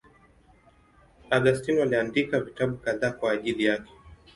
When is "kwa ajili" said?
3.11-3.63